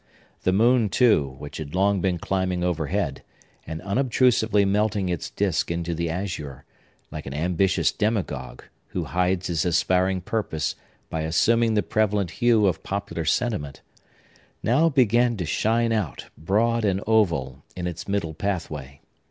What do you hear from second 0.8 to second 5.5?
too, which had long been climbing overhead, and unobtrusively melting its